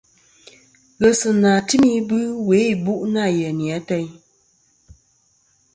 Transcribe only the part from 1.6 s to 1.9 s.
tɨm